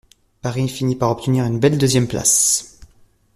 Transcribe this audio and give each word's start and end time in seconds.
Paris 0.41 0.67
finit 0.67 0.95
par 0.95 1.11
obtenir 1.11 1.45
une 1.45 1.59
belle 1.59 1.77
deuxième 1.77 2.07
place. 2.07 2.79